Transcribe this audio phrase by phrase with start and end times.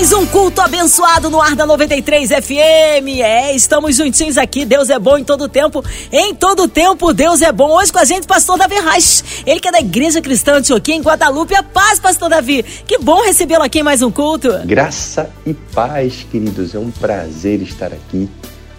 [0.00, 3.20] Mais um culto abençoado no ar da 93 FM.
[3.20, 4.64] É, estamos juntinhos aqui.
[4.64, 5.84] Deus é bom em todo tempo.
[6.10, 7.70] Em todo tempo, Deus é bom.
[7.70, 9.22] Hoje com a gente, pastor Davi Reis.
[9.44, 11.54] Ele que é da Igreja Cristã Antioquia em Guadalupe.
[11.54, 12.62] A paz, pastor Davi.
[12.62, 14.48] Que bom recebê-lo aqui em mais um culto.
[14.64, 16.74] Graça e paz, queridos.
[16.74, 18.26] É um prazer estar aqui.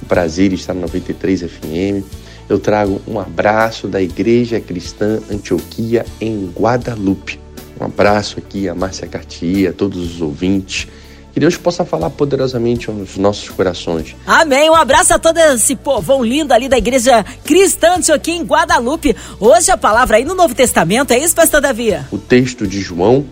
[0.02, 2.04] Um prazer estar na 93 FM.
[2.50, 7.40] Eu trago um abraço da Igreja Cristã Antioquia em Guadalupe.
[7.80, 10.88] Um abraço aqui a Márcia Cartier, a todos os ouvintes.
[11.34, 14.16] Que Deus possa falar poderosamente aos nossos corações.
[14.28, 14.70] Amém.
[14.70, 19.16] Um abraço a todo esse povão lindo ali da igreja cristã aqui em Guadalupe.
[19.40, 21.92] Hoje a palavra aí no Novo Testamento, é isso, pastor Davi?
[22.12, 23.26] O texto de João,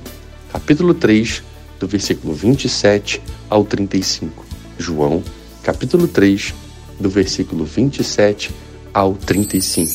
[0.52, 1.44] capítulo 3,
[1.80, 4.46] do versículo 27 ao 35.
[4.78, 5.22] João,
[5.62, 6.54] capítulo 3,
[7.00, 8.52] do versículo 27
[8.94, 9.92] ao 35.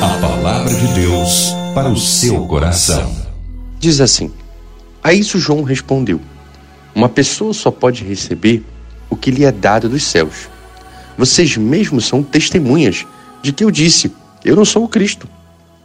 [0.00, 3.14] A palavra de Deus para o seu coração.
[3.78, 4.32] Diz assim:
[5.02, 6.20] A isso João respondeu:
[6.96, 8.64] Uma pessoa só pode receber
[9.10, 10.48] o que lhe é dado dos céus.
[11.18, 13.04] Vocês mesmos são testemunhas
[13.42, 14.10] de que eu disse:
[14.42, 15.28] Eu não sou o Cristo,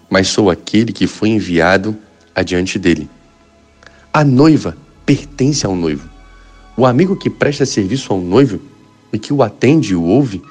[0.10, 1.98] mas sou aquele que foi enviado
[2.34, 3.10] adiante dele.
[4.14, 6.10] A noiva pertence ao noivo.
[6.78, 8.62] O amigo que presta serviço ao noivo
[9.12, 10.42] e que o atende e o ouve,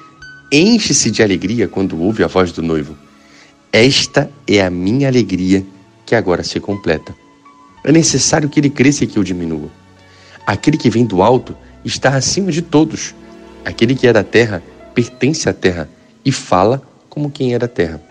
[0.51, 2.95] enche-se de alegria quando ouve a voz do noivo.
[3.73, 5.65] Esta é a minha alegria
[6.05, 7.15] que agora se completa.
[7.83, 9.80] É necessário que ele cresça e que eu diminua.
[10.51, 13.15] Aquele que vem do alto está acima de todos.
[13.63, 14.61] Aquele que é da terra
[14.93, 15.87] pertence à terra
[16.25, 18.01] e fala como quem é da terra.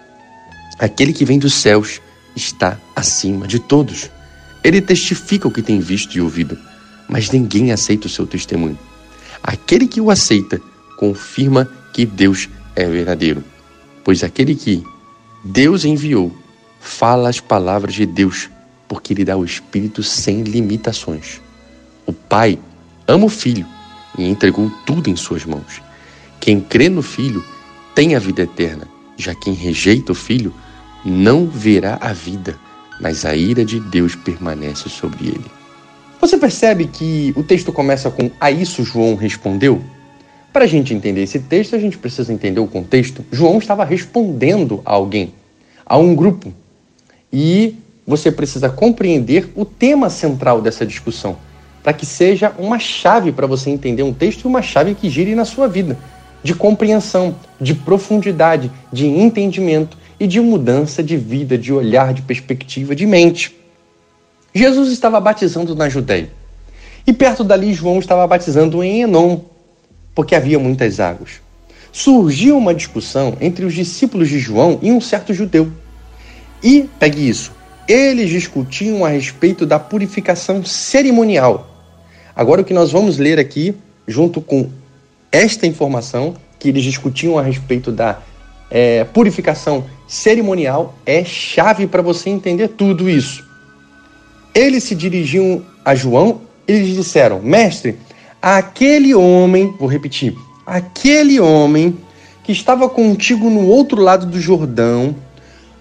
[0.78, 2.00] Aquele que vem dos céus
[2.34, 4.10] está acima de todos.
[4.64, 6.56] Ele testifica o que tem visto e ouvido,
[7.06, 8.78] mas ninguém aceita o seu testemunho.
[9.42, 10.58] Aquele que o aceita
[10.96, 13.44] confirma que Deus é verdadeiro,
[14.02, 14.82] pois aquele que
[15.44, 16.34] Deus enviou
[16.80, 18.48] fala as palavras de Deus
[18.88, 21.42] porque Ele dá o Espírito sem limitações.
[22.10, 22.58] O Pai
[23.06, 23.64] ama o Filho
[24.18, 25.80] e entregou tudo em Suas mãos.
[26.40, 27.44] Quem crê no Filho
[27.94, 30.52] tem a vida eterna, já quem rejeita o Filho
[31.04, 32.58] não verá a vida,
[33.00, 35.44] mas a ira de Deus permanece sobre ele.
[36.20, 39.80] Você percebe que o texto começa com A isso João respondeu?
[40.52, 43.24] Para a gente entender esse texto, a gente precisa entender o contexto.
[43.30, 45.32] João estava respondendo a alguém,
[45.86, 46.52] a um grupo.
[47.32, 51.38] E você precisa compreender o tema central dessa discussão,
[51.82, 55.34] para que seja uma chave para você entender um texto e uma chave que gire
[55.34, 55.98] na sua vida,
[56.42, 62.94] de compreensão, de profundidade, de entendimento e de mudança de vida, de olhar, de perspectiva,
[62.94, 63.56] de mente.
[64.54, 66.30] Jesus estava batizando na Judéia.
[67.06, 69.40] E perto dali João estava batizando em Enom,
[70.14, 71.40] porque havia muitas águas.
[71.92, 75.72] Surgiu uma discussão entre os discípulos de João e um certo judeu.
[76.62, 77.52] E, pegue isso,
[77.88, 81.69] eles discutiam a respeito da purificação cerimonial.
[82.34, 83.74] Agora, o que nós vamos ler aqui,
[84.06, 84.68] junto com
[85.32, 88.18] esta informação, que eles discutiam a respeito da
[88.70, 93.44] é, purificação cerimonial, é chave para você entender tudo isso.
[94.54, 97.96] Eles se dirigiam a João e lhes disseram: Mestre,
[98.40, 100.34] aquele homem, vou repetir,
[100.66, 101.96] aquele homem
[102.44, 105.14] que estava contigo no outro lado do Jordão,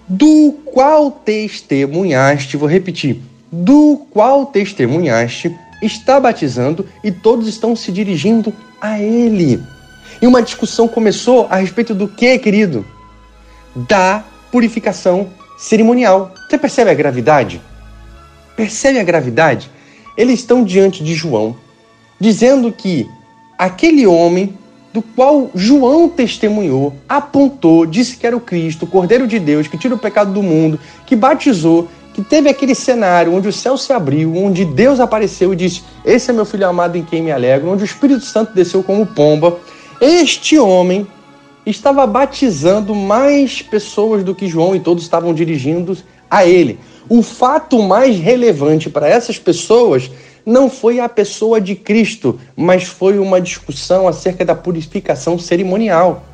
[0.08, 3.22] do qual testemunhaste, vou repetir,
[3.52, 9.62] do qual testemunhaste, está batizando e todos estão se dirigindo a ele.
[10.22, 12.86] E uma discussão começou a respeito do que, querido?
[13.76, 16.34] Da purificação cerimonial.
[16.50, 17.62] Você percebe a gravidade?
[18.56, 19.70] Percebe a gravidade?
[20.18, 21.56] Eles estão diante de João,
[22.20, 23.08] dizendo que
[23.58, 24.58] aquele homem
[24.92, 29.78] do qual João testemunhou, apontou, disse que era o Cristo, o Cordeiro de Deus, que
[29.78, 31.88] tira o pecado do mundo, que batizou,
[32.20, 36.30] que teve aquele cenário onde o céu se abriu, onde Deus apareceu e disse: Esse
[36.30, 39.58] é meu filho amado em quem me alegro, onde o Espírito Santo desceu como pomba.
[40.02, 41.08] Este homem
[41.66, 45.98] estava batizando mais pessoas do que João e todos estavam dirigindo
[46.30, 46.78] a ele.
[47.08, 50.12] O fato mais relevante para essas pessoas
[50.46, 56.26] não foi a pessoa de Cristo, mas foi uma discussão acerca da purificação cerimonial.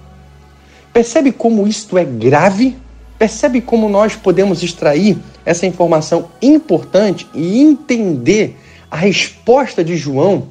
[0.91, 2.75] Percebe como isto é grave?
[3.17, 8.57] Percebe como nós podemos extrair essa informação importante e entender
[8.91, 10.47] a resposta de João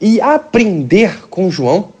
[0.00, 1.92] e aprender com João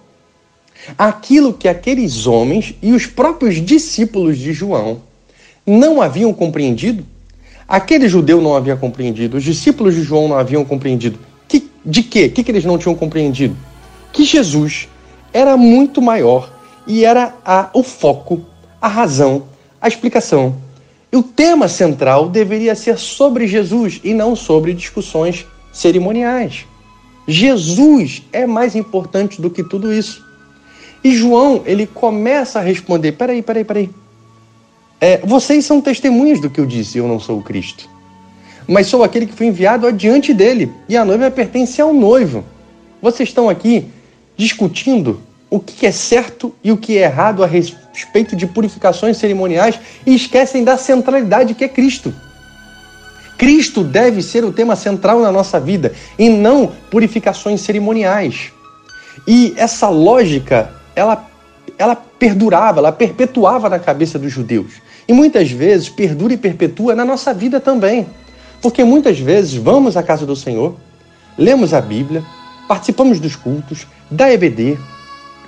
[0.98, 5.00] aquilo que aqueles homens e os próprios discípulos de João
[5.66, 7.04] não haviam compreendido
[7.66, 11.18] Aquele judeu não havia compreendido, os discípulos de João não haviam compreendido.
[11.48, 12.26] Que, de quê?
[12.26, 13.56] O que, que eles não tinham compreendido?
[14.12, 14.86] Que Jesus
[15.32, 16.52] era muito maior
[16.86, 18.44] e era a, o foco,
[18.80, 19.44] a razão,
[19.84, 20.56] a explicação.
[21.12, 26.64] E o tema central deveria ser sobre Jesus e não sobre discussões cerimoniais.
[27.28, 30.24] Jesus é mais importante do que tudo isso.
[31.04, 33.90] E João, ele começa a responder: peraí, peraí, peraí.
[34.98, 37.86] É, vocês são testemunhas do que eu disse, eu não sou o Cristo.
[38.66, 42.42] Mas sou aquele que foi enviado adiante dele, e a noiva pertence ao noivo.
[43.02, 43.84] Vocês estão aqui
[44.34, 45.20] discutindo
[45.50, 47.46] o que é certo e o que é errado a
[47.94, 52.12] respeito de purificações cerimoniais e esquecem da centralidade que é Cristo.
[53.38, 58.52] Cristo deve ser o tema central na nossa vida e não purificações cerimoniais.
[59.26, 61.24] E essa lógica, ela,
[61.78, 64.82] ela perdurava, ela perpetuava na cabeça dos judeus.
[65.06, 68.06] E muitas vezes perdura e perpetua na nossa vida também.
[68.60, 70.76] Porque muitas vezes vamos à casa do Senhor,
[71.36, 72.24] lemos a Bíblia,
[72.66, 74.78] participamos dos cultos, da EBD,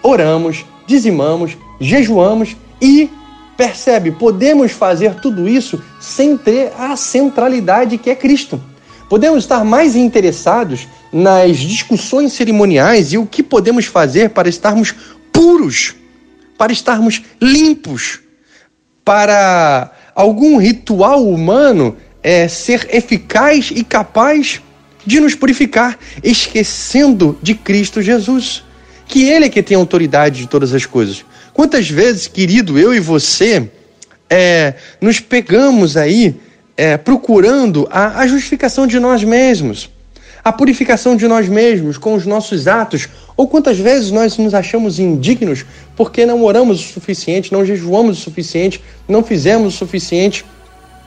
[0.02, 3.10] oramos, dizimamos, jejuamos e
[3.56, 8.60] percebe, podemos fazer tudo isso sem ter a centralidade que é Cristo.
[9.08, 14.94] Podemos estar mais interessados nas discussões cerimoniais e o que podemos fazer para estarmos
[15.32, 15.94] puros,
[16.58, 18.20] para estarmos limpos,
[19.04, 24.60] para algum ritual humano é, ser eficaz e capaz
[25.06, 28.64] de nos purificar, esquecendo de Cristo Jesus,
[29.06, 31.24] que Ele é que tem autoridade de todas as coisas.
[31.56, 33.66] Quantas vezes, querido, eu e você
[34.28, 36.36] é, nos pegamos aí
[36.76, 39.88] é, procurando a, a justificação de nós mesmos,
[40.44, 43.08] a purificação de nós mesmos com os nossos atos,
[43.38, 45.64] ou quantas vezes nós nos achamos indignos
[45.96, 50.44] porque não oramos o suficiente, não jejuamos o suficiente, não fizemos o suficiente?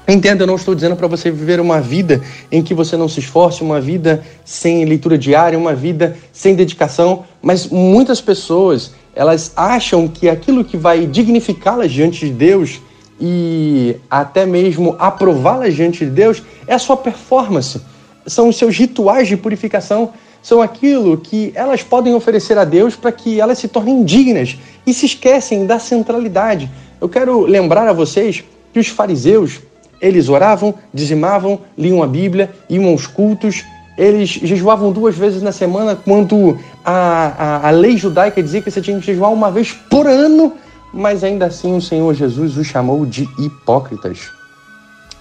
[0.07, 3.19] Entenda, eu não estou dizendo para você viver uma vida em que você não se
[3.19, 10.07] esforce, uma vida sem leitura diária, uma vida sem dedicação, mas muitas pessoas, elas acham
[10.07, 12.79] que aquilo que vai dignificá-las diante de Deus
[13.19, 17.81] e até mesmo aprová-las diante de Deus é a sua performance,
[18.25, 23.11] são os seus rituais de purificação, são aquilo que elas podem oferecer a Deus para
[23.11, 26.69] que elas se tornem dignas e se esquecem da centralidade.
[27.01, 29.59] Eu quero lembrar a vocês que os fariseus,
[30.01, 33.65] eles oravam, dizimavam, liam a Bíblia, iam aos cultos,
[33.99, 38.81] eles jejuavam duas vezes na semana, quando a, a, a lei judaica dizia que você
[38.81, 40.53] tinha que jejuar uma vez por ano,
[40.93, 44.31] mas ainda assim o Senhor Jesus os chamou de hipócritas.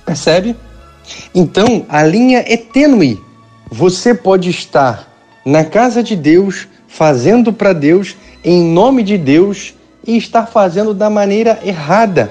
[0.06, 0.54] Percebe?
[1.34, 3.20] Então, a linha é tênue.
[3.68, 5.08] Você pode estar
[5.44, 9.74] na casa de Deus, fazendo para Deus, em nome de Deus,
[10.06, 12.30] e estar fazendo da maneira errada.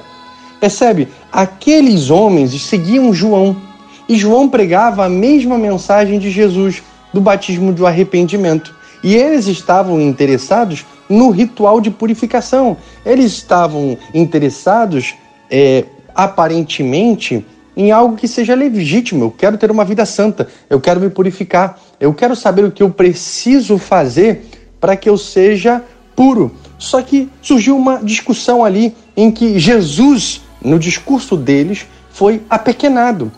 [0.61, 1.09] Percebe?
[1.29, 3.66] Aqueles homens seguiam João
[4.07, 6.83] e João pregava a mesma mensagem de Jesus,
[7.13, 8.75] do batismo do arrependimento.
[9.03, 12.77] E eles estavam interessados no ritual de purificação.
[13.05, 15.15] Eles estavam interessados,
[15.49, 17.45] é, aparentemente,
[17.75, 19.25] em algo que seja legítimo.
[19.25, 22.81] Eu quero ter uma vida santa, eu quero me purificar, eu quero saber o que
[22.81, 24.45] eu preciso fazer
[24.79, 25.83] para que eu seja
[26.15, 26.51] puro.
[26.79, 33.31] Só que surgiu uma discussão ali em que Jesus no discurso deles, foi apequenado.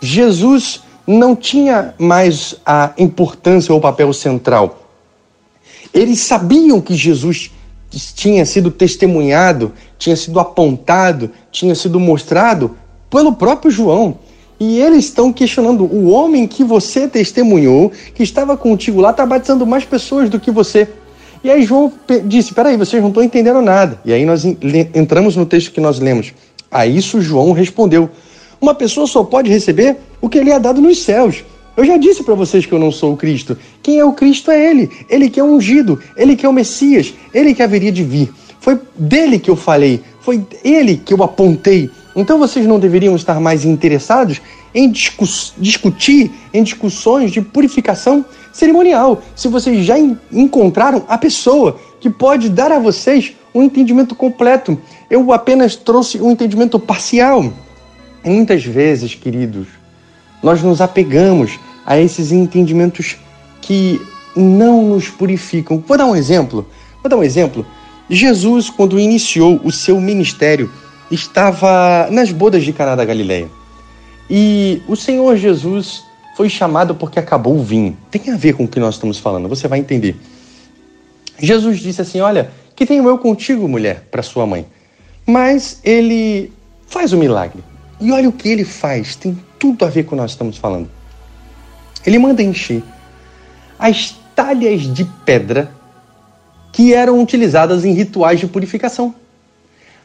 [0.00, 4.82] Jesus não tinha mais a importância ou papel central.
[5.94, 7.50] Eles sabiam que Jesus
[8.14, 12.76] tinha sido testemunhado, tinha sido apontado, tinha sido mostrado
[13.08, 14.18] pelo próprio João.
[14.58, 19.66] E eles estão questionando o homem que você testemunhou, que estava contigo lá, está batizando
[19.66, 20.88] mais pessoas do que você.
[21.44, 21.92] E aí João
[22.24, 24.00] disse: Peraí, vocês não estão entendendo nada.
[24.04, 24.44] E aí nós
[24.94, 26.32] entramos no texto que nós lemos.
[26.70, 28.10] A isso João respondeu:
[28.60, 31.44] Uma pessoa só pode receber o que lhe é dado nos céus.
[31.76, 33.56] Eu já disse para vocês que eu não sou o Cristo.
[33.82, 34.90] Quem é o Cristo é Ele.
[35.08, 38.32] Ele que é ungido, Ele que é o Messias, Ele que haveria de vir.
[38.60, 41.90] Foi dele que eu falei, foi Ele que eu apontei.
[42.16, 44.40] Então vocês não deveriam estar mais interessados
[44.74, 49.96] em discutir, em discussões de purificação cerimonial, se vocês já
[50.32, 54.78] encontraram a pessoa que pode dar a vocês um entendimento completo.
[55.10, 57.52] Eu apenas trouxe um entendimento parcial.
[58.26, 59.68] Muitas vezes, queridos,
[60.42, 63.16] nós nos apegamos a esses entendimentos
[63.62, 64.00] que
[64.34, 65.82] não nos purificam.
[65.86, 66.66] Vou dar um exemplo.
[67.00, 67.64] Vou dar um exemplo.
[68.10, 70.68] Jesus, quando iniciou o seu ministério,
[71.08, 73.48] estava nas bodas de Caná da Galileia.
[74.28, 76.02] E o Senhor Jesus
[76.36, 77.96] foi chamado porque acabou o vinho.
[78.10, 80.16] Tem a ver com o que nós estamos falando, você vai entender.
[81.38, 84.66] Jesus disse assim: Olha, que tenho eu contigo, mulher, para sua mãe.
[85.24, 86.52] Mas ele
[86.88, 87.62] faz o milagre.
[88.00, 90.58] E olha o que ele faz, tem tudo a ver com o que nós estamos
[90.58, 90.88] falando.
[92.04, 92.82] Ele manda encher
[93.78, 95.70] as talhas de pedra
[96.72, 99.14] que eram utilizadas em rituais de purificação.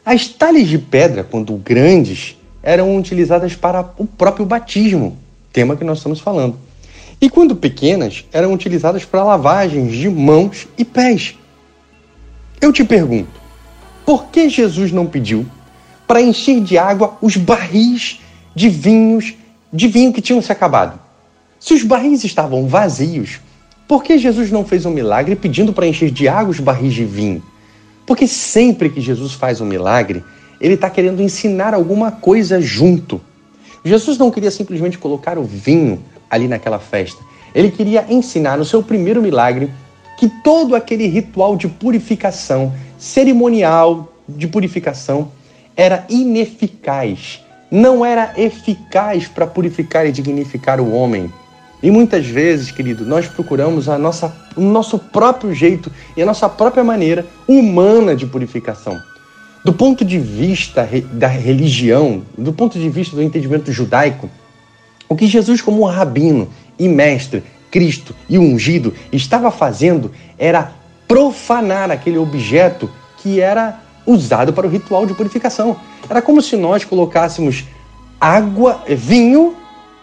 [0.04, 5.18] As talhas de pedra, quando grandes, eram utilizadas para o próprio batismo,
[5.52, 6.56] tema que nós estamos falando.
[7.20, 11.36] E quando pequenas, eram utilizadas para lavagens de mãos e pés.
[12.60, 13.40] Eu te pergunto,
[14.04, 15.46] por que Jesus não pediu
[16.12, 18.20] para encher de água os barris
[18.54, 19.32] de vinhos,
[19.72, 21.00] de vinho que tinham se acabado?
[21.58, 23.40] Se os barris estavam vazios,
[23.88, 27.06] por que Jesus não fez um milagre pedindo para encher de água os barris de
[27.06, 27.42] vinho?
[28.04, 30.22] Porque sempre que Jesus faz um milagre,
[30.60, 33.18] ele está querendo ensinar alguma coisa junto.
[33.82, 37.22] Jesus não queria simplesmente colocar o vinho ali naquela festa.
[37.54, 39.70] Ele queria ensinar no seu primeiro milagre
[40.18, 45.32] que todo aquele ritual de purificação, cerimonial de purificação,
[45.82, 47.40] era ineficaz.
[47.68, 51.28] Não era eficaz para purificar e dignificar o homem.
[51.82, 56.48] E muitas vezes, querido, nós procuramos a nossa, o nosso próprio jeito e a nossa
[56.48, 59.02] própria maneira humana de purificação.
[59.64, 64.30] Do ponto de vista da religião, do ponto de vista do entendimento judaico,
[65.08, 66.48] o que Jesus, como rabino
[66.78, 70.70] e mestre, Cristo e ungido, estava fazendo era
[71.08, 75.76] profanar aquele objeto que era usado para o ritual de purificação.
[76.08, 77.64] Era como se nós colocássemos
[78.20, 79.54] água, vinho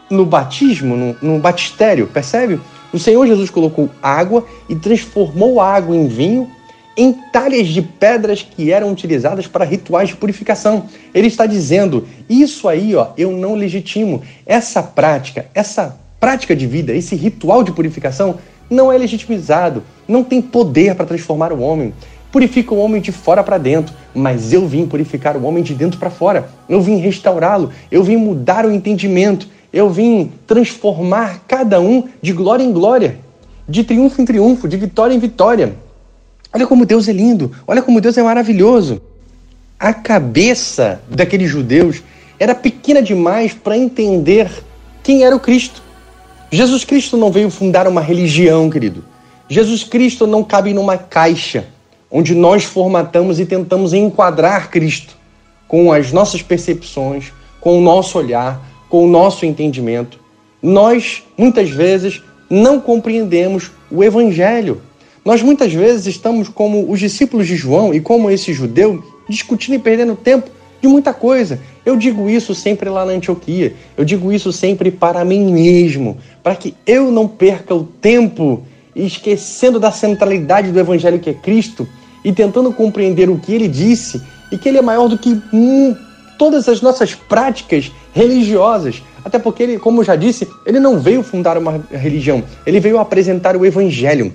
[0.09, 2.59] no batismo, no, no batistério, percebe?
[2.91, 6.49] O Senhor Jesus colocou água e transformou a água em vinho
[6.97, 10.85] em talhas de pedras que eram utilizadas para rituais de purificação.
[11.13, 14.21] Ele está dizendo: isso aí, ó, eu não legitimo.
[14.45, 18.37] Essa prática, essa prática de vida, esse ritual de purificação
[18.69, 21.93] não é legitimizado, não tem poder para transformar o homem.
[22.31, 25.99] Purifica o homem de fora para dentro, mas eu vim purificar o homem de dentro
[25.99, 26.49] para fora.
[26.67, 32.63] Eu vim restaurá-lo, eu vim mudar o entendimento, eu vim transformar cada um de glória
[32.63, 33.17] em glória,
[33.67, 35.75] de triunfo em triunfo, de vitória em vitória.
[36.53, 39.01] Olha como Deus é lindo, olha como Deus é maravilhoso.
[39.79, 42.03] A cabeça daqueles judeus
[42.39, 44.51] era pequena demais para entender
[45.01, 45.81] quem era o Cristo.
[46.51, 49.03] Jesus Cristo não veio fundar uma religião, querido.
[49.47, 51.65] Jesus Cristo não cabe numa caixa
[52.11, 55.17] onde nós formatamos e tentamos enquadrar Cristo
[55.67, 60.19] com as nossas percepções, com o nosso olhar, com o nosso entendimento.
[60.61, 64.81] Nós, muitas vezes, não compreendemos o Evangelho.
[65.23, 69.79] Nós, muitas vezes, estamos como os discípulos de João e como esse judeu, discutindo e
[69.79, 70.49] perdendo tempo
[70.81, 71.59] de muita coisa.
[71.85, 73.75] Eu digo isso sempre lá na Antioquia.
[73.95, 78.63] Eu digo isso sempre para mim mesmo, para que eu não perca o tempo
[78.95, 81.87] esquecendo da centralidade do evangelho que é Cristo
[82.23, 84.21] e tentando compreender o que ele disse
[84.51, 85.95] e que ele é maior do que hum,
[86.37, 89.03] todas as nossas práticas religiosas.
[89.23, 92.97] Até porque ele, como eu já disse, ele não veio fundar uma religião, ele veio
[92.97, 94.33] apresentar o evangelho.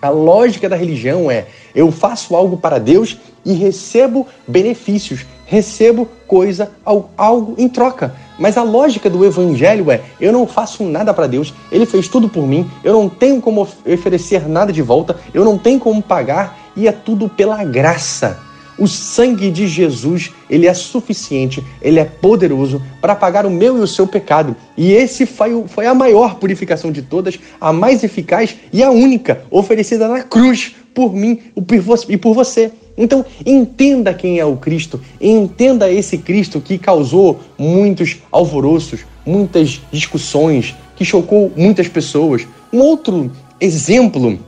[0.00, 6.70] A lógica da religião é: eu faço algo para Deus e recebo benefícios, recebo coisa,
[7.16, 8.14] algo em troca.
[8.38, 12.28] Mas a lógica do evangelho é: eu não faço nada para Deus, ele fez tudo
[12.28, 16.67] por mim, eu não tenho como oferecer nada de volta, eu não tenho como pagar
[16.78, 18.38] e é tudo pela graça.
[18.78, 23.80] O sangue de Jesus, ele é suficiente, ele é poderoso para pagar o meu e
[23.80, 24.54] o seu pecado.
[24.76, 29.42] E esse foi, foi a maior purificação de todas, a mais eficaz e a única
[29.50, 31.40] oferecida na cruz por mim
[32.08, 32.70] e por você.
[32.96, 40.74] Então, entenda quem é o Cristo, entenda esse Cristo que causou muitos alvoroços, muitas discussões,
[40.94, 42.46] que chocou muitas pessoas.
[42.72, 43.30] Um outro
[43.60, 44.38] exemplo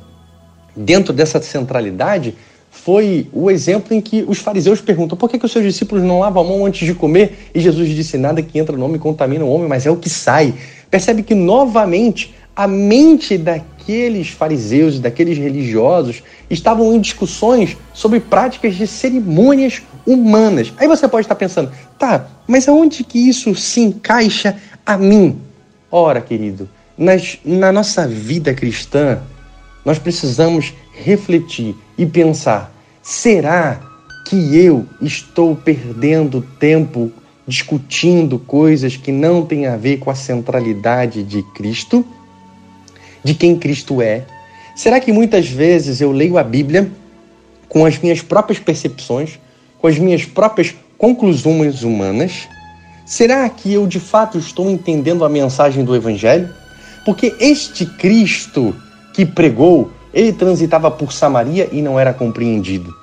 [0.74, 2.34] dentro dessa centralidade
[2.70, 6.20] foi o exemplo em que os fariseus perguntam por que, que os seus discípulos não
[6.20, 7.50] lavam a mão antes de comer?
[7.54, 10.08] E Jesus disse: nada que entra no homem contamina o homem, mas é o que
[10.08, 10.54] sai.
[10.90, 18.74] Percebe que novamente a mente daqueles fariseus e daqueles religiosos estavam em discussões sobre práticas
[18.74, 20.72] de cerimônias humanas.
[20.76, 25.38] Aí você pode estar pensando, tá, mas aonde que isso se encaixa a mim?
[25.90, 29.20] Ora, querido, nas, na nossa vida cristã,
[29.84, 32.72] nós precisamos refletir e pensar:
[33.02, 33.80] será
[34.26, 37.10] que eu estou perdendo tempo
[37.46, 42.04] discutindo coisas que não têm a ver com a centralidade de Cristo?
[43.24, 44.24] De quem Cristo é?
[44.76, 46.90] Será que muitas vezes eu leio a Bíblia
[47.68, 49.38] com as minhas próprias percepções,
[49.78, 52.48] com as minhas próprias conclusões humanas?
[53.04, 56.48] Será que eu de fato estou entendendo a mensagem do Evangelho?
[57.04, 58.74] Porque este Cristo
[59.12, 62.94] que pregou, ele transitava por Samaria e não era compreendido.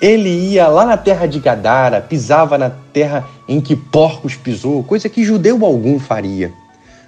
[0.00, 5.08] Ele ia lá na terra de Gadara, pisava na terra em que porcos pisou, coisa
[5.08, 6.52] que judeu algum faria,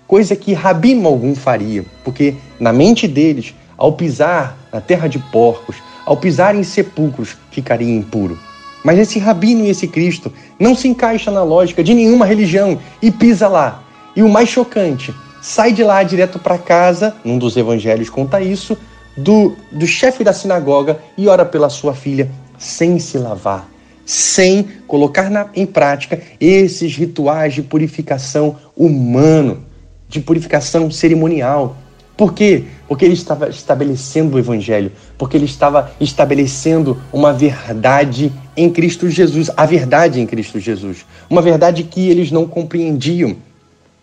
[0.08, 5.76] coisa que rabino algum faria, porque na mente deles, ao pisar na terra de porcos,
[6.04, 8.36] ao pisar em sepulcros, ficaria impuro.
[8.82, 13.10] Mas esse rabino e esse Cristo não se encaixa na lógica de nenhuma religião e
[13.10, 13.82] pisa lá.
[14.16, 18.76] E o mais chocante, sai de lá direto para casa, num dos evangelhos conta isso,
[19.16, 23.68] do, do chefe da sinagoga e ora pela sua filha sem se lavar,
[24.04, 29.64] sem colocar na, em prática esses rituais de purificação humano,
[30.08, 31.76] de purificação cerimonial.
[32.16, 32.64] Por quê?
[32.86, 39.50] Porque ele estava estabelecendo o evangelho, porque ele estava estabelecendo uma verdade em Cristo Jesus,
[39.56, 43.36] a verdade em Cristo Jesus, uma verdade que eles não compreendiam,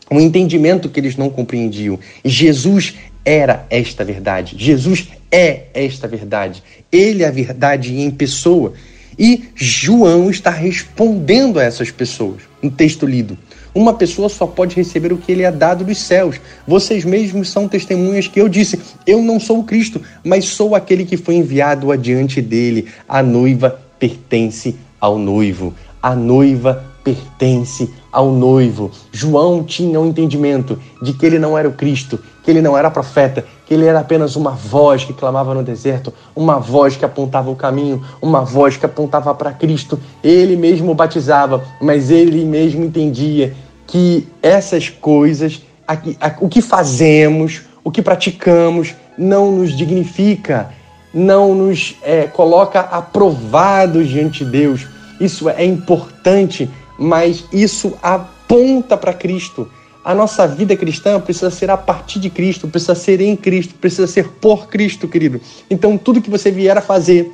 [0.10, 2.00] um entendimento que eles não compreendiam.
[2.24, 2.96] E Jesus
[3.26, 4.56] era esta verdade.
[4.58, 6.64] Jesus é esta verdade.
[6.92, 8.74] Ele é a verdade em pessoa.
[9.20, 12.44] E João está respondendo a essas pessoas.
[12.62, 13.38] Um texto lido.
[13.74, 16.40] Uma pessoa só pode receber o que ele é dado dos céus.
[16.66, 21.06] Vocês mesmos são testemunhas que eu disse: Eu não sou o Cristo, mas sou aquele
[21.06, 22.88] que foi enviado adiante dele.
[23.08, 25.76] A noiva pertence ao noivo.
[26.02, 28.92] A noiva pertence ao noivo.
[29.14, 32.92] João tinha um entendimento de que ele não era o Cristo, que ele não era
[32.92, 37.50] profeta, que ele era apenas uma voz que clamava no deserto, uma voz que apontava
[37.50, 39.98] o caminho, uma voz que apontava para Cristo.
[40.22, 45.62] Ele mesmo batizava, mas ele mesmo entendia que essas coisas,
[46.42, 50.72] o que fazemos, o que praticamos, não nos dignifica,
[51.14, 54.86] não nos é, coloca aprovados diante de Deus.
[55.20, 59.70] Isso é importante mas isso aponta para Cristo.
[60.04, 64.08] A nossa vida cristã precisa ser a partir de Cristo, precisa ser em Cristo, precisa
[64.08, 65.42] ser por Cristo, querido.
[65.70, 67.30] Então, tudo que você vier a fazer,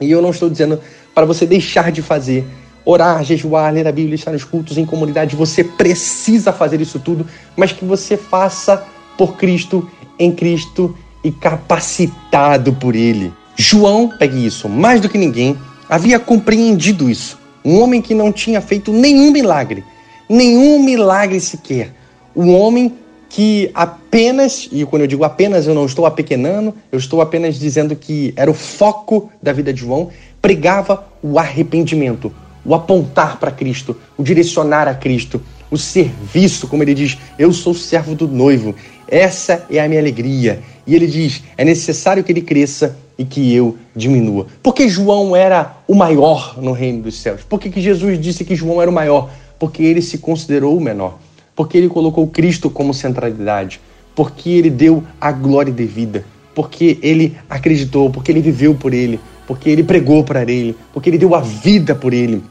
[0.00, 0.78] e eu não estou dizendo
[1.14, 2.44] para você deixar de fazer,
[2.84, 7.26] orar, jejuar, ler a Bíblia, estar nos cultos, em comunidade, você precisa fazer isso tudo,
[7.56, 8.84] mas que você faça
[9.16, 13.32] por Cristo, em Cristo e capacitado por Ele.
[13.56, 15.56] João, pegue isso, mais do que ninguém,
[15.88, 17.38] havia compreendido isso.
[17.64, 19.84] Um homem que não tinha feito nenhum milagre,
[20.28, 21.92] nenhum milagre sequer.
[22.34, 22.94] Um homem
[23.28, 27.96] que apenas, e quando eu digo apenas, eu não estou apequenando, eu estou apenas dizendo
[27.96, 32.30] que era o foco da vida de João, pregava o arrependimento,
[32.64, 37.72] o apontar para Cristo, o direcionar a Cristo, o serviço, como ele diz, eu sou
[37.72, 38.74] servo do noivo,
[39.12, 40.60] essa é a minha alegria.
[40.86, 44.46] E ele diz, é necessário que ele cresça e que eu diminua.
[44.62, 47.42] Porque João era o maior no reino dos céus?
[47.42, 49.28] Por que, que Jesus disse que João era o maior?
[49.58, 51.18] Porque ele se considerou o menor.
[51.54, 53.82] Porque ele colocou Cristo como centralidade.
[54.16, 56.24] Porque ele deu a glória devida.
[56.54, 61.18] Porque ele acreditou, porque ele viveu por ele, porque ele pregou para ele, porque ele
[61.18, 62.42] deu a vida por ele.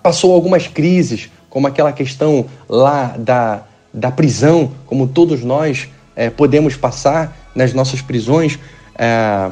[0.00, 6.76] Passou algumas crises, como aquela questão lá da, da prisão, como todos nós é, podemos
[6.76, 8.58] passar nas nossas prisões,
[8.96, 9.50] é,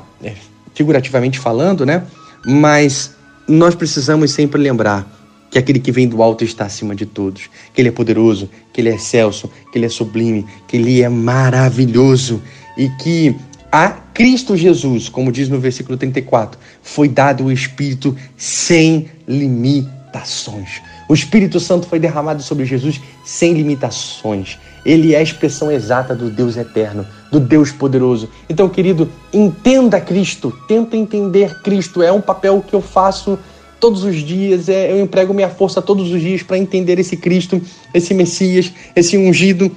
[0.75, 2.05] figurativamente falando, né?
[2.47, 3.17] Mas
[3.49, 5.07] nós precisamos sempre lembrar
[5.51, 8.81] que aquele que vem do alto está acima de todos, que ele é poderoso, que
[8.81, 12.43] ele é excelso, que ele é sublime, que ele é maravilhoso
[12.77, 13.35] e que
[13.73, 20.81] a Cristo Jesus, como diz no versículo 34, foi dado o Espírito sem limitações.
[21.09, 24.59] O Espírito Santo foi derramado sobre Jesus sem limitações.
[24.85, 28.29] Ele é a expressão exata do Deus eterno, do Deus poderoso.
[28.49, 32.03] Então, querido, entenda Cristo, tenta entender Cristo.
[32.03, 33.39] É um papel que eu faço
[33.81, 37.61] todos os dias, é, eu emprego minha força todos os dias para entender esse Cristo,
[37.95, 39.71] esse Messias, esse ungido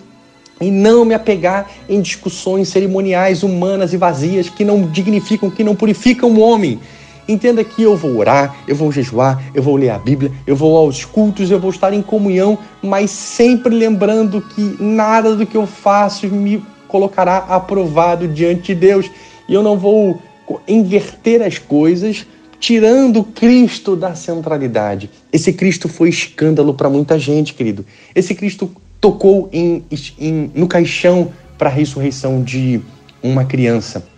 [0.62, 5.76] e não me apegar em discussões cerimoniais humanas e vazias que não dignificam, que não
[5.76, 6.80] purificam o homem.
[7.28, 10.76] Entenda que eu vou orar, eu vou jejuar, eu vou ler a Bíblia, eu vou
[10.78, 15.68] aos cultos, eu vou estar em comunhão, mas sempre lembrando que nada do que eu
[15.68, 19.10] faço me colocará aprovado diante de Deus.
[19.48, 20.22] E eu não vou
[20.68, 22.26] inverter as coisas,
[22.60, 25.10] tirando Cristo da centralidade.
[25.32, 27.86] Esse Cristo foi escândalo para muita gente, querido.
[28.14, 29.84] Esse Cristo tocou em,
[30.20, 32.82] em no caixão para a ressurreição de
[33.24, 34.11] uma criança.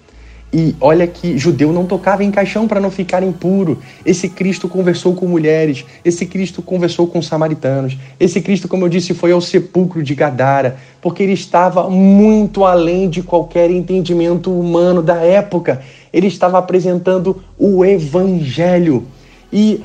[0.54, 3.80] E olha que judeu não tocava em caixão para não ficar impuro.
[4.06, 7.98] Esse Cristo conversou com mulheres, esse Cristo conversou com samaritanos.
[8.20, 13.10] Esse Cristo, como eu disse, foi ao sepulcro de Gadara, porque ele estava muito além
[13.10, 15.82] de qualquer entendimento humano da época.
[16.14, 19.08] Ele estava apresentando o evangelho.
[19.52, 19.82] E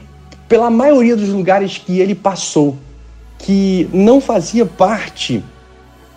[0.46, 2.76] pela maioria dos lugares que ele passou,
[3.38, 5.42] que não fazia parte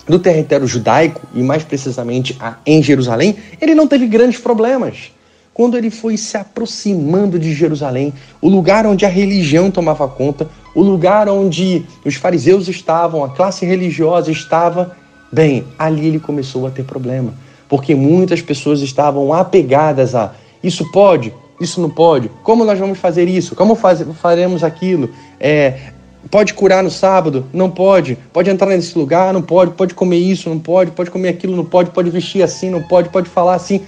[0.08, 5.12] do território judaico, e mais precisamente em Jerusalém, ele não teve grandes problemas.
[5.54, 10.82] Quando ele foi se aproximando de Jerusalém, o lugar onde a religião tomava conta, o
[10.82, 14.96] lugar onde os fariseus estavam, a classe religiosa estava,
[15.32, 17.34] bem, ali ele começou a ter problema,
[17.68, 20.34] porque muitas pessoas estavam apegadas a
[20.64, 21.34] Isso pode?
[21.60, 22.30] Isso não pode?
[22.44, 23.56] Como nós vamos fazer isso?
[23.56, 25.10] Como faz, faremos aquilo?
[25.40, 25.92] É,
[26.30, 27.46] pode curar no sábado?
[27.54, 28.18] Não pode.
[28.32, 29.34] Pode entrar nesse lugar?
[29.34, 29.72] Não pode.
[29.72, 30.50] Pode comer isso?
[30.50, 30.92] Não pode.
[30.92, 31.56] Pode comer aquilo?
[31.56, 31.92] Não pode.
[31.92, 32.70] Pode vestir assim?
[32.70, 33.10] Não pode.
[33.10, 33.82] Pode falar assim.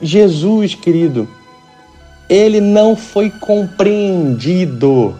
[0.00, 1.28] Jesus, querido,
[2.28, 5.14] ele não foi compreendido.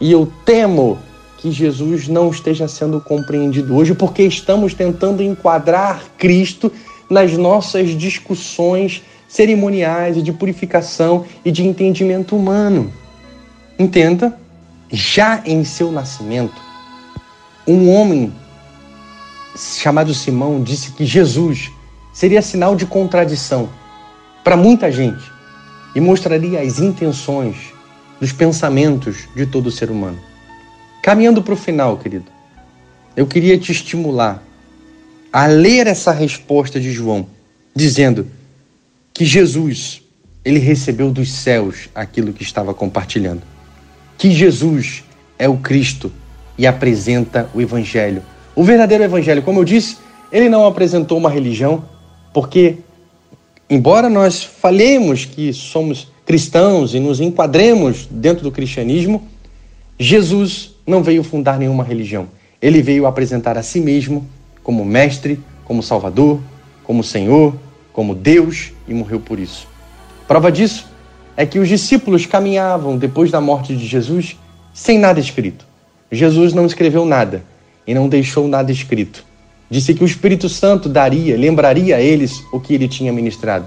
[0.00, 0.98] E eu temo
[1.38, 6.72] que Jesus não esteja sendo compreendido hoje porque estamos tentando enquadrar Cristo
[7.08, 12.92] nas nossas discussões cerimoniais e de purificação e de entendimento humano.
[13.78, 14.36] Entenda,
[14.90, 16.60] já em seu nascimento,
[17.66, 18.32] um homem
[19.56, 21.70] chamado Simão disse que Jesus
[22.12, 23.68] seria sinal de contradição
[24.42, 25.30] para muita gente
[25.94, 27.72] e mostraria as intenções
[28.20, 30.18] dos pensamentos de todo ser humano.
[31.02, 32.26] Caminhando para o final, querido,
[33.16, 34.42] eu queria te estimular
[35.32, 37.26] a ler essa resposta de João,
[37.74, 38.26] dizendo
[39.14, 40.02] que Jesus,
[40.44, 43.42] ele recebeu dos céus aquilo que estava compartilhando.
[44.20, 45.02] Que Jesus
[45.38, 46.12] é o Cristo
[46.58, 48.22] e apresenta o evangelho.
[48.54, 49.96] O verdadeiro evangelho, como eu disse,
[50.30, 51.82] ele não apresentou uma religião,
[52.30, 52.76] porque
[53.70, 59.26] embora nós falemos que somos cristãos e nos enquadremos dentro do cristianismo,
[59.98, 62.28] Jesus não veio fundar nenhuma religião.
[62.60, 64.28] Ele veio apresentar a si mesmo
[64.62, 66.38] como mestre, como salvador,
[66.84, 67.54] como Senhor,
[67.90, 69.66] como Deus e morreu por isso.
[70.28, 70.89] Prova disso
[71.40, 74.36] é que os discípulos caminhavam depois da morte de Jesus
[74.74, 75.64] sem nada escrito.
[76.12, 77.42] Jesus não escreveu nada
[77.86, 79.24] e não deixou nada escrito.
[79.70, 83.66] Disse que o Espírito Santo daria, lembraria a eles o que ele tinha ministrado.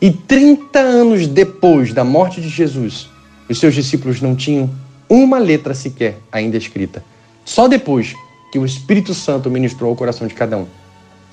[0.00, 3.06] E 30 anos depois da morte de Jesus,
[3.50, 4.70] os seus discípulos não tinham
[5.06, 7.04] uma letra sequer ainda escrita.
[7.44, 8.14] Só depois
[8.50, 10.66] que o Espírito Santo ministrou ao coração de cada um.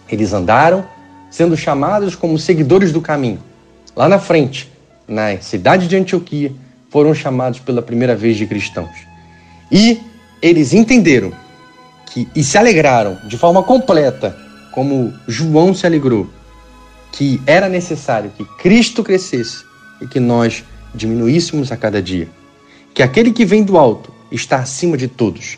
[0.10, 0.86] Eles andaram
[1.30, 3.40] sendo chamados como seguidores do caminho.
[3.96, 4.71] Lá na frente,
[5.12, 6.54] na cidade de Antioquia,
[6.90, 8.96] foram chamados pela primeira vez de cristãos.
[9.72, 10.00] E
[10.42, 11.32] eles entenderam
[12.08, 14.36] que e se alegraram de forma completa,
[14.72, 16.28] como João se alegrou,
[17.12, 19.64] que era necessário que Cristo crescesse
[20.02, 20.64] e que nós
[20.96, 22.28] diminuíssemos a cada dia.
[22.94, 25.58] Que aquele que vem do alto está acima de todos.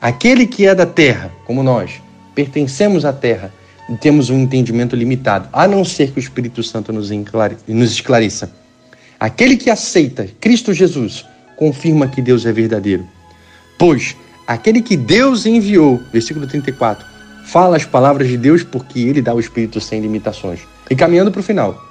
[0.00, 2.02] Aquele que é da terra, como nós,
[2.34, 3.52] pertencemos à terra
[3.88, 8.65] e temos um entendimento limitado, a não ser que o Espírito Santo nos, nos esclareça.
[9.18, 11.24] Aquele que aceita Cristo Jesus
[11.56, 13.06] confirma que Deus é verdadeiro.
[13.78, 14.14] Pois
[14.46, 17.04] aquele que Deus enviou, versículo 34,
[17.46, 20.60] fala as palavras de Deus porque ele dá o Espírito sem limitações.
[20.90, 21.82] E caminhando para o final,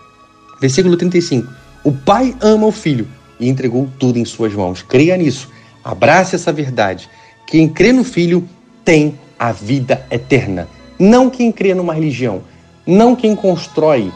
[0.62, 1.52] versículo 35,
[1.84, 3.08] o Pai ama o Filho
[3.40, 4.84] e entregou tudo em suas mãos.
[4.84, 5.50] Creia nisso,
[5.84, 7.10] abrace essa verdade.
[7.48, 8.48] Quem crê no Filho
[8.84, 10.68] tem a vida eterna.
[10.98, 12.44] Não quem crê numa religião,
[12.86, 14.12] não quem constrói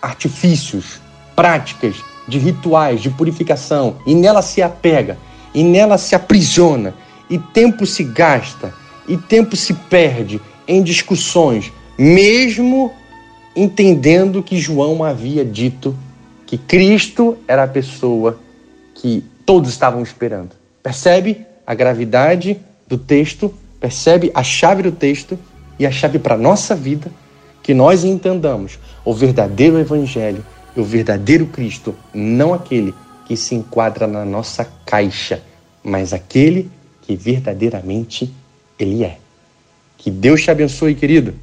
[0.00, 1.00] artifícios,
[1.36, 5.18] práticas de rituais de purificação e nela se apega,
[5.54, 6.94] e nela se aprisiona,
[7.28, 8.72] e tempo se gasta,
[9.06, 12.92] e tempo se perde em discussões, mesmo
[13.54, 15.96] entendendo que João havia dito
[16.46, 18.38] que Cristo era a pessoa
[18.94, 20.50] que todos estavam esperando.
[20.82, 23.52] Percebe a gravidade do texto?
[23.80, 25.38] Percebe a chave do texto?
[25.82, 27.10] e a chave para a nossa vida,
[27.62, 30.44] que nós entendamos o verdadeiro Evangelho
[30.76, 32.94] o verdadeiro Cristo, não aquele
[33.26, 35.42] que se enquadra na nossa caixa,
[35.82, 36.70] mas aquele
[37.02, 38.32] que verdadeiramente
[38.78, 39.18] Ele é.
[39.98, 41.34] Que Deus te abençoe, querido.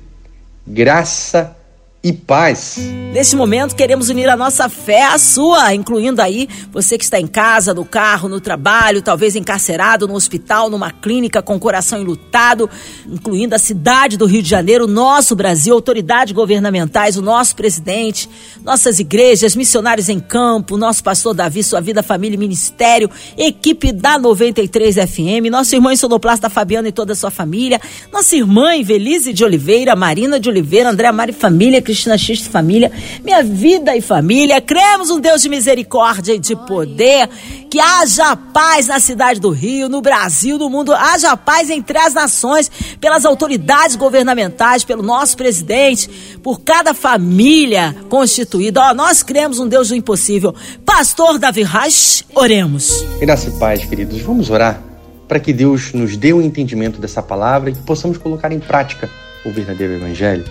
[0.66, 1.56] Graça
[2.02, 2.78] e paz.
[3.14, 7.28] Neste momento, queremos unir a nossa fé à sua, incluindo aí você que está em
[7.28, 12.70] casa, no carro, no trabalho, talvez encarcerado no hospital, numa clínica com o coração enlutado,
[13.06, 18.30] incluindo a cidade do Rio de Janeiro, nosso Brasil, autoridades governamentais, o nosso presidente,
[18.64, 24.18] nossas igrejas, missionários em campo, nosso pastor Davi, sua vida, família e ministério, equipe da
[24.18, 27.82] 93 FM, nosso irmão sonoplasta Fabiano e toda a sua família,
[28.14, 32.92] nossa irmã Invelise de Oliveira, Marina de Oliveira, André Mari Família, Cristina X de Família,
[33.24, 34.62] minha vida e família.
[34.62, 37.28] Cremos um Deus de misericórdia e de poder.
[37.68, 40.94] Que haja paz na cidade do Rio, no Brasil, no mundo.
[40.94, 42.70] Haja paz entre as nações,
[43.02, 46.08] pelas autoridades governamentais, pelo nosso presidente,
[46.44, 48.82] por cada família constituída.
[48.82, 50.54] Ó, nós cremos um Deus do impossível.
[50.86, 53.04] Pastor Davi Reich, oremos.
[53.20, 54.22] Graça e paz, queridos.
[54.22, 54.80] Vamos orar
[55.28, 58.60] para que Deus nos dê o um entendimento dessa palavra e que possamos colocar em
[58.60, 59.10] prática
[59.44, 60.46] o verdadeiro Evangelho.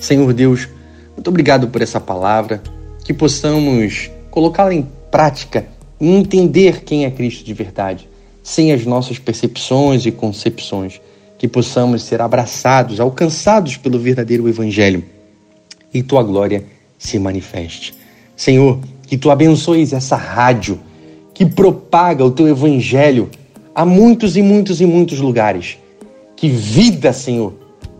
[0.00, 0.66] Senhor Deus,
[1.14, 2.62] muito obrigado por essa palavra,
[3.04, 5.66] que possamos colocá-la em prática
[6.00, 8.08] e entender quem é Cristo de verdade,
[8.42, 11.00] sem as nossas percepções e concepções,
[11.38, 15.04] que possamos ser abraçados, alcançados pelo verdadeiro Evangelho
[15.92, 16.64] e tua glória
[16.98, 17.94] se manifeste.
[18.36, 20.80] Senhor, que tu abençoes essa rádio
[21.34, 23.30] que propaga o teu evangelho
[23.74, 25.78] a muitos e muitos e muitos lugares.
[26.36, 27.54] Que vida, Senhor,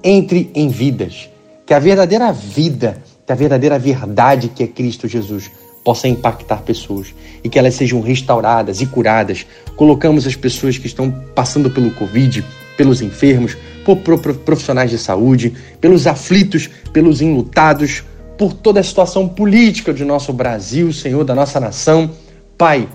[0.05, 1.30] entre em vidas.
[1.71, 5.53] Que a verdadeira vida, que a verdadeira verdade que é Cristo Jesus
[5.85, 9.47] possa impactar pessoas e que elas sejam restauradas e curadas.
[9.77, 12.45] Colocamos as pessoas que estão passando pelo Covid,
[12.77, 18.03] pelos enfermos, por profissionais de saúde, pelos aflitos, pelos enlutados,
[18.37, 22.11] por toda a situação política de nosso Brasil, Senhor, da nossa nação.
[22.59, 22.89] Pai,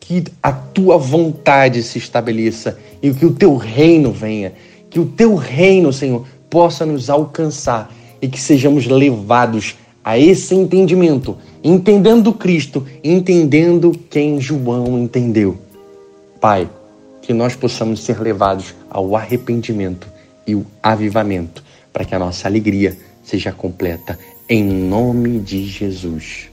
[0.00, 4.52] que a tua vontade se estabeleça e que o teu reino venha,
[4.90, 11.36] que o teu reino, Senhor, possa nos alcançar e que sejamos levados a esse entendimento,
[11.62, 15.58] entendendo Cristo, entendendo quem João entendeu.
[16.40, 16.68] Pai,
[17.20, 20.08] que nós possamos ser levados ao arrependimento
[20.46, 24.18] e o avivamento, para que a nossa alegria seja completa.
[24.48, 26.48] Em nome de Jesus.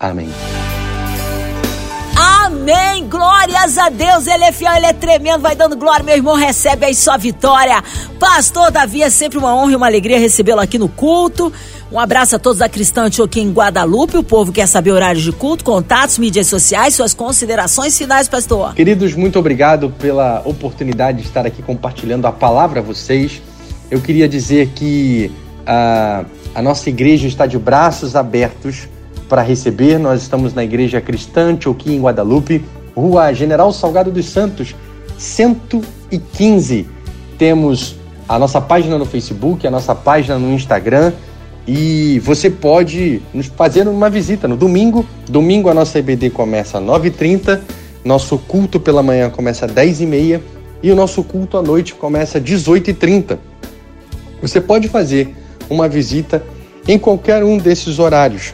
[0.00, 0.28] Amém.
[2.62, 3.08] Amém.
[3.08, 4.28] Glórias a Deus.
[4.28, 5.40] Ele é fiel, ele é tremendo.
[5.40, 6.36] Vai dando glória, meu irmão.
[6.36, 7.82] Recebe aí sua vitória.
[8.20, 11.52] Pastor Davi, é sempre uma honra e uma alegria recebê-lo aqui no culto.
[11.90, 14.16] Um abraço a todos da Cristã aqui em Guadalupe.
[14.16, 18.74] O povo quer saber horários de culto, contatos, mídias sociais, suas considerações finais, pastor.
[18.74, 23.42] Queridos, muito obrigado pela oportunidade de estar aqui compartilhando a palavra a vocês.
[23.90, 25.32] Eu queria dizer que
[25.66, 28.88] a, a nossa igreja está de braços abertos
[29.32, 29.98] para receber.
[29.98, 32.62] Nós estamos na Igreja Cristã Antioquia em Guadalupe,
[32.94, 34.76] Rua General Salgado dos Santos,
[35.16, 36.86] 115.
[37.38, 37.96] Temos
[38.28, 41.14] a nossa página no Facebook, a nossa página no Instagram
[41.66, 45.06] e você pode nos fazer uma visita no domingo.
[45.26, 47.58] Domingo a nossa EBD começa às 9h30,
[48.04, 50.42] nosso culto pela manhã começa às 10h30
[50.82, 53.38] e o nosso culto à noite começa às 18h30.
[54.42, 55.34] Você pode fazer
[55.70, 56.44] uma visita
[56.86, 58.52] em qualquer um desses horários.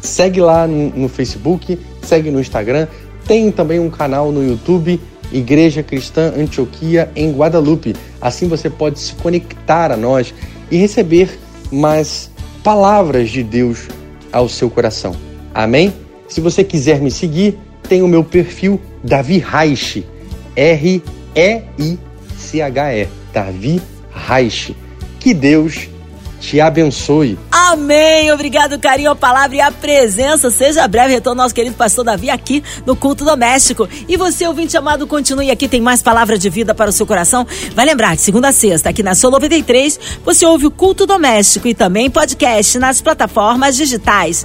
[0.00, 2.86] Segue lá no, Facebook, segue no Instagram,
[3.26, 5.00] tem também um canal no YouTube,
[5.32, 7.94] Igreja Cristã Antioquia em Guadalupe.
[8.20, 10.34] Assim você pode se conectar a nós
[10.70, 11.38] e receber
[11.70, 12.30] mais
[12.62, 13.88] palavras de Deus
[14.32, 15.14] ao seu coração.
[15.54, 15.92] Amém?
[16.28, 17.58] Se você quiser me seguir,
[17.88, 20.06] tem o meu perfil Davi Reich,
[20.54, 21.08] R-E-I-C-H-E,
[23.32, 23.82] Davi
[24.12, 24.76] Reich.
[25.18, 25.88] Que Deus
[26.40, 27.36] te abençoe.
[27.70, 28.32] Amém.
[28.32, 30.50] Obrigado, carinho, a palavra e a presença.
[30.50, 33.88] Seja breve retorno nosso querido pastor Davi aqui no culto doméstico.
[34.08, 37.46] E você, ouvinte amado, continue aqui, tem mais palavra de vida para o seu coração.
[37.72, 41.68] Vai lembrar, de segunda a sexta, aqui na Solo 93, você ouve o culto doméstico
[41.68, 44.44] e também podcast nas plataformas digitais.